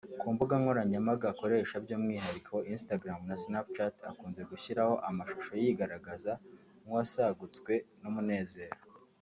ku 0.19 0.27
mbuga 0.33 0.53
nkoranyambaga 0.61 1.25
akoresha 1.33 1.75
by’umwihariko 1.83 2.55
Instagram 2.73 3.21
na 3.29 3.35
Snapchat 3.43 3.95
akunze 4.09 4.41
gushyiraho 4.51 4.93
amashusho 5.09 5.51
yigaragaza 5.63 6.31
nk’uwasagutswe 6.83 7.73
n’umunezero 8.01 8.77